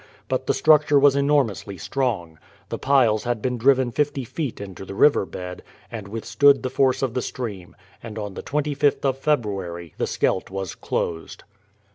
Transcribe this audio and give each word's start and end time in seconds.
But 0.27 0.47
the 0.47 0.55
structure 0.55 0.97
was 0.97 1.15
enormously 1.15 1.77
strong. 1.77 2.39
The 2.69 2.79
piles 2.79 3.23
had 3.25 3.39
been 3.39 3.59
driven 3.59 3.91
fifty 3.91 4.23
feet 4.23 4.59
into 4.59 4.83
the 4.83 4.95
river 4.95 5.27
bed, 5.27 5.61
and 5.91 6.07
withstood 6.07 6.63
the 6.63 6.71
force 6.71 7.03
of 7.03 7.13
the 7.13 7.21
stream, 7.21 7.75
and 8.01 8.17
on 8.17 8.33
the 8.33 8.41
25th 8.41 9.05
of 9.05 9.19
February 9.19 9.93
the 9.99 10.07
Scheldt 10.07 10.49
was 10.49 10.73
closed. 10.73 11.43